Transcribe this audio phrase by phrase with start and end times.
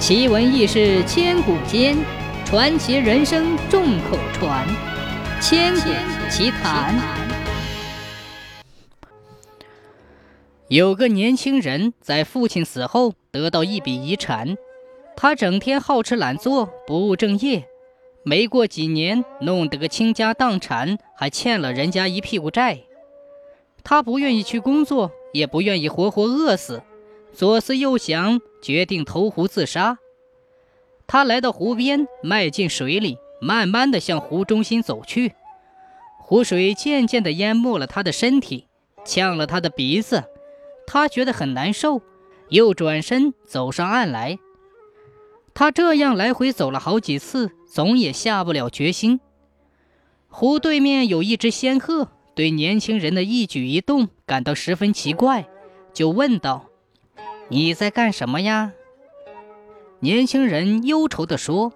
[0.00, 1.94] 奇闻异事千古间，
[2.46, 4.66] 传奇人生众口传。
[5.42, 5.90] 千古
[6.30, 6.98] 奇谈。
[10.68, 14.56] 有个年轻人在父亲死后得到一笔遗产，
[15.18, 17.66] 他整天好吃懒做，不务正业，
[18.24, 22.80] 没过几年弄得个倾家荡产，还欠了人家一屁股债。
[23.84, 26.82] 他不愿意去工作，也不愿意活活饿死。
[27.32, 29.98] 左思右想，决定投湖自杀。
[31.06, 35.34] 他来到湖边，迈进水里，慢慢的向湖中心走去。
[36.18, 38.66] 湖水渐渐的淹没了他的身体，
[39.04, 40.24] 呛了他的鼻子，
[40.86, 42.02] 他觉得很难受，
[42.50, 44.38] 又转身走上岸来。
[45.52, 49.20] 他这样来回走了好几次，总也下不了决心。
[50.28, 55.48] 湖对面有一只仙鹤，对年轻人的一举一动感到十分奇怪，
[55.92, 56.69] 就问道。
[57.52, 58.72] 你在干什么呀？
[59.98, 61.72] 年轻人忧愁地说：“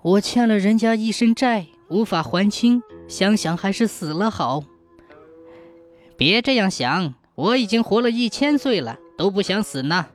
[0.00, 4.64] 我欠了人家一身债，无法还清，想想还是死了好。”
[6.16, 10.06] 别这样想，我已经活了一千岁了，都不想死呢。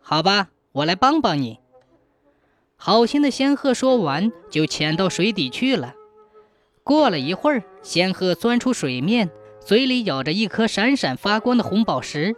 [0.00, 1.58] 好吧，我来帮帮你。
[2.76, 5.94] 好心的仙鹤说完，就潜到水底去了。
[6.82, 9.28] 过了一会儿，仙鹤钻出水面，
[9.60, 12.34] 嘴里咬着一颗闪闪发光的红宝石。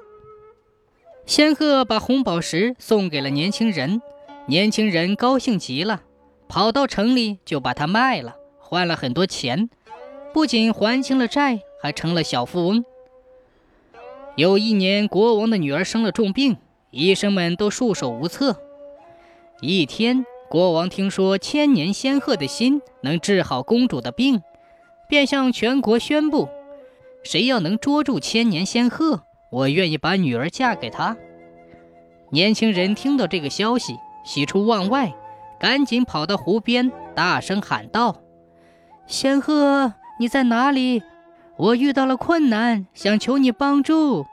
[1.31, 4.03] 仙鹤把红宝石送给了年轻人，
[4.47, 6.03] 年轻人高兴极了，
[6.49, 9.71] 跑到城里就把它卖了，换了很多钱，
[10.35, 12.85] 不仅还清了债，还成了小富翁。
[14.35, 16.57] 有一年，国王的女儿生了重病，
[16.91, 18.61] 医生们都束手无策。
[19.61, 24.43] 一天，国王听说千年仙鹤的心能治好公主的病，
[25.09, 26.49] 便向全国宣布：
[27.23, 29.23] 谁要能捉住千年仙鹤。
[29.51, 31.17] 我愿意把女儿嫁给他。
[32.31, 35.13] 年轻人听到这个消息，喜出望外，
[35.59, 38.23] 赶紧跑到湖边，大声喊道
[39.07, 41.03] ：“仙鹤，你在哪里？
[41.57, 44.27] 我遇到了困难，想求你帮助。”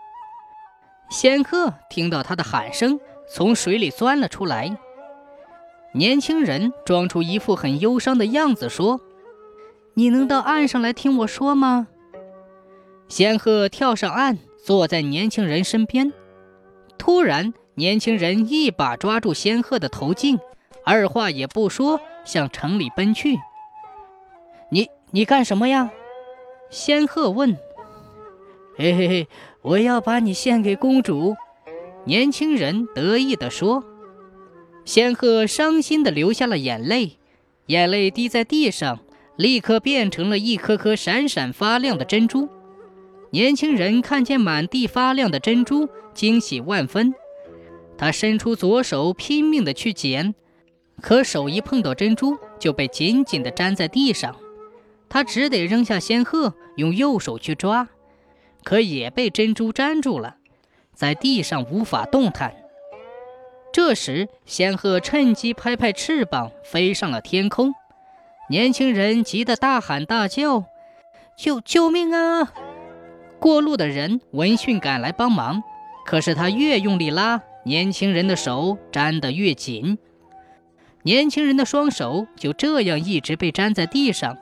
[1.09, 4.77] 仙鹤听到他的喊声，从水里钻了出来。
[5.93, 9.01] 年轻人装出一副很忧伤的样子，说
[9.95, 11.87] ：“你能到岸上来听我说吗？”
[13.09, 14.37] 仙鹤跳上岸。
[14.63, 16.11] 坐在年轻人身边，
[16.97, 20.39] 突然，年轻人一把抓住仙鹤的头颈，
[20.83, 23.37] 二话也不说，向城里奔去。
[24.69, 25.91] 你你干什么呀？
[26.69, 27.57] 仙鹤问。
[28.75, 29.27] 嘿嘿嘿，
[29.61, 31.35] 我要把你献给公主。
[32.03, 33.83] 年轻人得意地说。
[34.85, 37.17] 仙鹤伤心地流下了眼泪，
[37.67, 38.99] 眼泪滴在地上，
[39.35, 42.49] 立刻变成了一颗颗闪闪发亮的珍珠。
[43.31, 47.13] 年轻人看见满地发亮的珍珠，惊喜万分。
[47.97, 50.35] 他伸出左手，拼命地去捡，
[51.01, 54.35] 可手一碰到珍珠，就被紧紧地粘在地上。
[55.09, 57.87] 他只得扔下仙鹤，用右手去抓，
[58.63, 60.35] 可也被珍珠粘住了，
[60.93, 62.53] 在地上无法动弹。
[63.73, 67.73] 这时，仙鹤趁机拍拍翅膀，飞上了天空。
[68.49, 70.65] 年轻人急得大喊大叫
[71.37, 72.53] ：“救救命啊！”
[73.39, 75.63] 过路的人闻讯赶来帮忙，
[76.05, 79.97] 可是他越用力拉，年轻人的手粘得越紧，
[81.03, 84.37] 年轻人的双手就这样一直被粘在地上。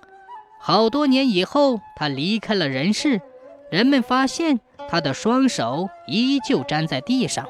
[0.59, 3.21] 好多年以后，他离开了人世，
[3.69, 7.47] 人们发现他的双手依旧粘在地上。